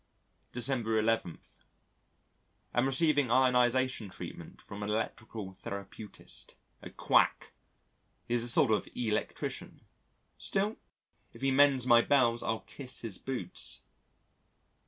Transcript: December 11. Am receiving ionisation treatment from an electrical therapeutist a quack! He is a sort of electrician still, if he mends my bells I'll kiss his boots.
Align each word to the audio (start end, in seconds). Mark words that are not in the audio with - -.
December 0.51 0.97
11. 0.97 1.37
Am 2.73 2.87
receiving 2.87 3.27
ionisation 3.27 4.11
treatment 4.11 4.59
from 4.59 4.81
an 4.81 4.89
electrical 4.89 5.53
therapeutist 5.53 6.55
a 6.81 6.89
quack! 6.89 7.53
He 8.27 8.33
is 8.33 8.43
a 8.43 8.49
sort 8.49 8.71
of 8.71 8.89
electrician 8.95 9.81
still, 10.39 10.77
if 11.33 11.43
he 11.43 11.51
mends 11.51 11.85
my 11.85 12.01
bells 12.01 12.41
I'll 12.41 12.61
kiss 12.61 13.01
his 13.01 13.19
boots. 13.19 13.83